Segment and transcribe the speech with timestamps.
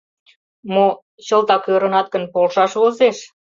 [0.73, 0.87] Мо,
[1.25, 3.17] чылтак ӧрынат гын, полшаш возеш.